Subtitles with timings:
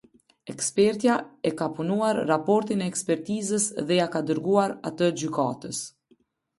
[0.53, 1.17] Ekspertja
[1.49, 5.89] e ka punuar raportin e ekspertizës dhe ja ka dërguar atë gjykatës.